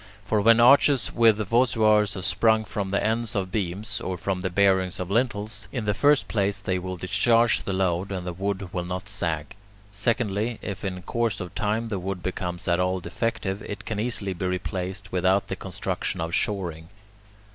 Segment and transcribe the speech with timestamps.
[0.25, 4.49] For when arches with voussoirs are sprung from the ends of beams, or from the
[4.49, 8.73] bearings of lintels, in the first place they will discharge the load and the wood
[8.73, 9.53] will not sag;
[9.91, 14.33] secondly, if in course of time the wood becomes at all defective, it can easily
[14.33, 16.89] be replaced without the construction of shoring.